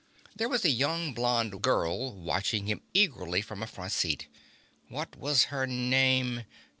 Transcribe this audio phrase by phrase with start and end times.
[0.35, 4.25] There was a young blonde girl watching him eagerly from a front seat.
[4.87, 6.45] What was her name?